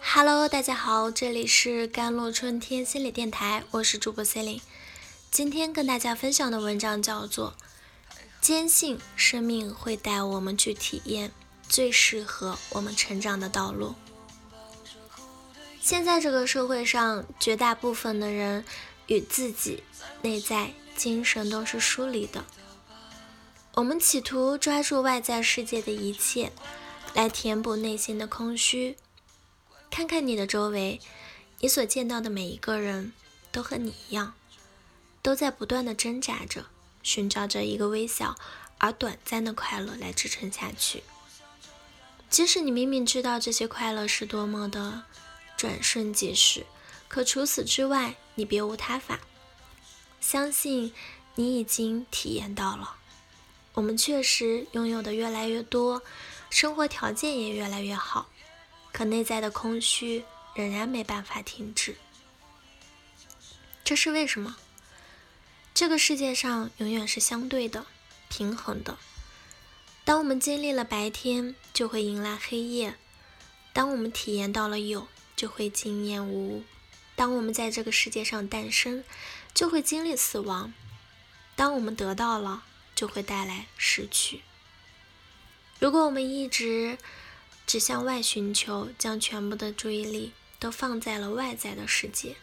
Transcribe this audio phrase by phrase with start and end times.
[0.00, 4.62] Hello，大家好，这里是甘露春天心理电台，我是主播 c e l i n e
[5.30, 7.54] 今天跟大家分享的文章叫做
[8.40, 11.32] 《坚信生命会带我们去体验
[11.68, 13.88] 最适合我们成长的道路》。
[15.80, 18.64] 现在这个社会上，绝大部分的人
[19.08, 19.82] 与自己
[20.22, 22.44] 内在精神都是疏离的。
[23.74, 26.52] 我们企图抓住外在世界的一切，
[27.14, 28.96] 来填补内心的空虚。
[29.90, 31.00] 看看你的周围，
[31.60, 33.12] 你所见到的每一个人
[33.50, 34.34] 都和你一样，
[35.22, 36.66] 都在不断的挣扎着，
[37.02, 38.36] 寻找着一个微小
[38.78, 41.04] 而短暂的快乐来支撑下去。
[42.28, 45.04] 即使你明明知道这些快乐是多么的
[45.56, 46.66] 转瞬即逝，
[47.06, 49.20] 可除此之外，你别无他法。
[50.20, 50.92] 相信
[51.36, 52.96] 你已经体验到了，
[53.74, 56.02] 我们确实拥有的越来越多，
[56.54, 58.28] 生活条件也越来越好。
[58.92, 61.96] 可内在的空虚仍然没办法停止，
[63.82, 64.56] 这是为什么？
[65.74, 67.86] 这个世界上永远是相对的、
[68.28, 68.96] 平衡的。
[70.04, 72.92] 当我们经历了白天，就会迎来黑夜；
[73.72, 76.62] 当我们体验到了有，就会经验无；
[77.16, 79.02] 当我们在这个世界上诞生，
[79.52, 80.72] 就会经历死亡；
[81.56, 82.62] 当我们得到了，
[82.94, 84.42] 就会带来失去。
[85.84, 86.96] 如果我们一直……
[87.66, 92.36] 只向外寻求，将全部的注意力都放在了外在的世界，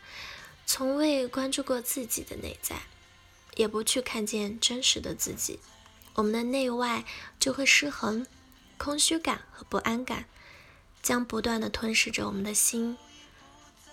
[0.67, 2.83] 从未关注过自己的内在，
[3.55, 5.59] 也不去看见真实的自己，
[6.13, 7.03] 我们的内外
[7.39, 8.27] 就会失衡，
[8.77, 10.25] 空虚感和不安感
[11.01, 12.95] 将不断的吞噬着我们的心。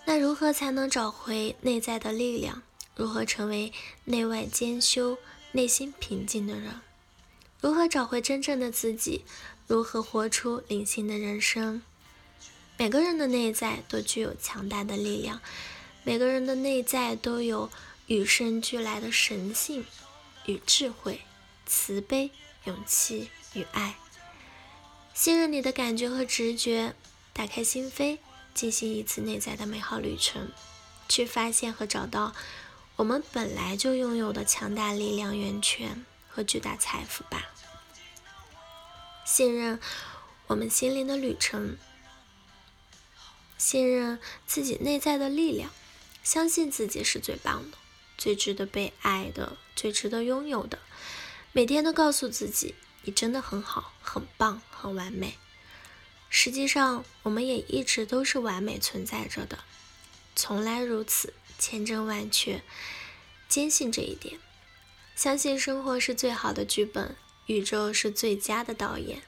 [0.05, 2.63] 那如何才能找回内在的力量？
[2.95, 3.73] 如何成为
[4.05, 5.17] 内外兼修、
[5.53, 6.83] 内心平静的人？
[7.61, 9.25] 如何找回真正的自己？
[9.67, 11.83] 如何活出灵性的人生？
[12.77, 15.41] 每个人的内在都具有强大的力量，
[16.05, 17.69] 每个人的内在都有
[18.07, 19.85] 与生俱来的神性
[20.47, 21.21] 与智慧、
[21.67, 22.31] 慈悲、
[22.65, 23.97] 勇气与爱。
[25.13, 26.95] 信任你的感觉和直觉，
[27.33, 28.19] 打开心扉，
[28.55, 30.53] 进行一次内在的美好旅程，
[31.09, 32.33] 去发现和找到
[32.95, 36.07] 我们本来就拥有的强大力量源泉
[36.39, 37.49] 和巨大财富吧。
[39.25, 39.81] 信任
[40.47, 41.77] 我们心灵的旅程，
[43.59, 45.73] 信任自己内在的力量，
[46.23, 47.77] 相信自己是最棒的、
[48.17, 50.79] 最值得被爱的、最值得拥有的。
[51.51, 55.37] 每天都告诉自己，你真的很好、很棒、很完美。
[56.31, 59.65] 实际上，我们也一直都是完美存在着的，
[60.37, 62.63] 从来如此，千真万确。
[63.49, 64.39] 坚信这一点，
[65.19, 67.17] 相信生活是最好的剧本。
[67.47, 69.21] 宇宙是最佳的导演，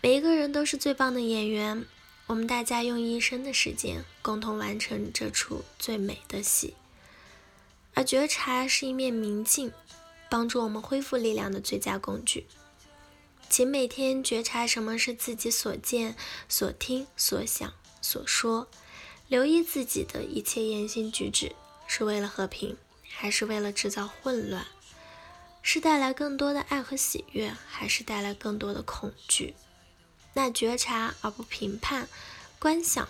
[0.00, 1.84] 每一个人都是最棒的演员。
[2.28, 6.74] 我们大家用一生的时间，共同完成这出最美的戏。
[7.94, 9.72] 而觉察是一面明镜，
[10.30, 12.46] 帮助我们恢复力量的最佳工具。
[13.48, 16.14] 请每天觉察什么是自己所见、
[16.48, 18.68] 所听、所想、所说，
[19.26, 21.56] 留意自己的一切言行举止，
[21.88, 22.76] 是为了和平，
[23.08, 24.64] 还是为了制造混乱？
[25.62, 29.54] 是带来更多的爱和喜悦，还是带来更多的恐惧？
[30.32, 32.08] 那觉察而不评判，
[32.58, 33.08] 观想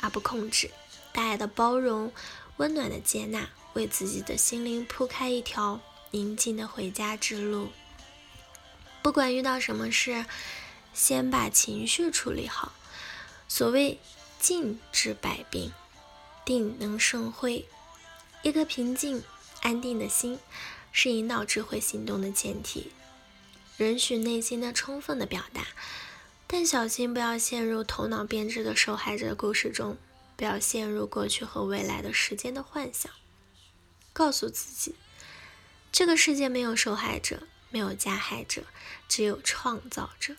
[0.00, 0.70] 而不控制，
[1.12, 2.12] 大爱的包容，
[2.56, 5.80] 温暖的接纳，为自己的心灵铺开一条
[6.12, 7.70] 宁静的回家之路。
[9.02, 10.24] 不管遇到什么事，
[10.94, 12.72] 先把情绪处理好。
[13.48, 14.00] 所谓
[14.38, 15.72] 静治百病，
[16.44, 17.66] 定能胜会。
[18.42, 19.22] 一颗平静
[19.60, 20.38] 安定的心。
[20.92, 22.92] 是引导智慧行动的前提，
[23.78, 25.66] 允许内心的充分的表达，
[26.46, 29.96] 但小心不要陷入头脑编织的受害者故事中，
[30.36, 33.10] 不要陷入过去和未来的时间的幻想。
[34.12, 34.94] 告诉自己，
[35.90, 38.64] 这个世界没有受害者，没有加害者，
[39.08, 40.36] 只有创造者。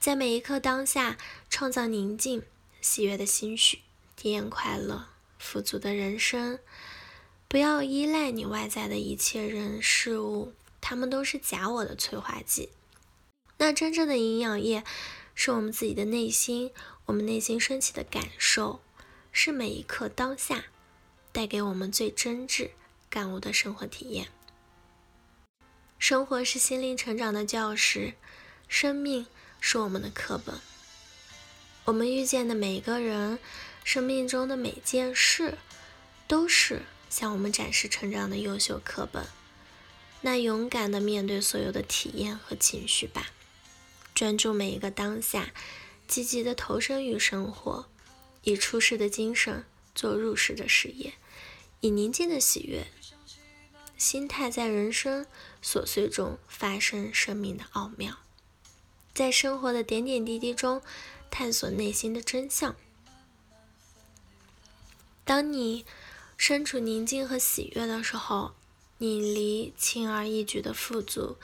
[0.00, 1.16] 在每一刻当下，
[1.48, 2.42] 创造宁静、
[2.80, 3.82] 喜悦的心绪，
[4.16, 5.06] 体验快乐、
[5.38, 6.58] 富足的人生。
[7.50, 12.68] 不要依赖你外在的一切人事物，他们都是假我的催化剂。
[13.56, 14.84] 那真正的营养液
[15.34, 16.70] 是我们自己的内心，
[17.06, 18.80] 我们内心升起的感受，
[19.32, 20.66] 是每一刻当下
[21.32, 22.70] 带给我们最真挚
[23.08, 24.28] 感悟的生活体验。
[25.98, 28.14] 生活是心灵成长的教室，
[28.68, 29.26] 生命
[29.58, 30.54] 是我们的课本。
[31.86, 33.40] 我们遇见的每一个人，
[33.82, 35.58] 生命中的每件事，
[36.28, 36.82] 都是。
[37.10, 39.26] 向我们展示成长的优秀课本，
[40.22, 43.26] 那勇敢的面对所有的体验和情绪吧，
[44.14, 45.52] 专注每一个当下，
[46.06, 47.86] 积极的投身于生活，
[48.44, 49.64] 以出世的精神
[49.94, 51.14] 做入世的事业，
[51.80, 52.86] 以宁静的喜悦
[53.98, 55.26] 心态，在人生
[55.62, 58.18] 琐碎中发生生命的奥妙，
[59.12, 60.80] 在生活的点点滴滴中
[61.30, 62.76] 探索内心的真相。
[65.24, 65.84] 当你
[66.40, 68.54] 身处宁静和喜悦的时候，
[68.96, 71.36] 你离轻而易举的富足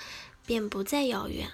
[0.47, 1.53] 便不再遥远。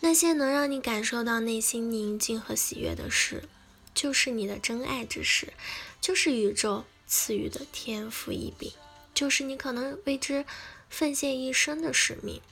[0.00, 3.48] 那些能让你感受到内心宁静和喜悦的事，
[3.94, 5.54] 就是你的真爱之事，
[6.02, 8.74] 就是宇宙赐予的天赋异禀，
[9.14, 10.44] 就是你可能为之
[10.90, 12.42] 奉献一生的使命。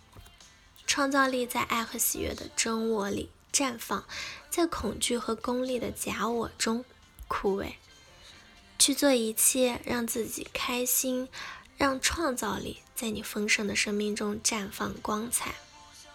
[0.87, 4.07] 创造力在爱和喜悦的真我里绽放，
[4.49, 6.83] 在恐惧和功利的假我中
[7.29, 7.75] 枯萎。
[8.83, 11.29] 去做一切让自己开心，
[11.77, 15.55] 让创造力在你丰盛的生命中绽放光彩，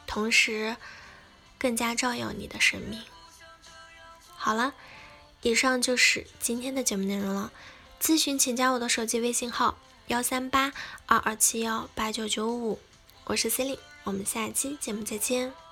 [0.06, 0.76] 同时。
[1.60, 3.02] 更加照耀你的生命。
[4.36, 4.76] 好了，
[5.42, 7.52] 以上就是今天的节目内容了。
[8.00, 9.76] 咨询请加我的手机微信号：
[10.06, 10.72] 幺三八
[11.08, 12.80] 二二七幺八九九五，
[13.24, 15.67] 我是 c e l i n e 我们下期节目再见。